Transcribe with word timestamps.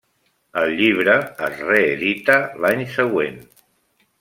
El 0.61 0.71
llibre 0.79 1.17
es 1.49 1.61
reedita 1.67 2.39
l'any 2.65 2.83
següent. 2.97 3.39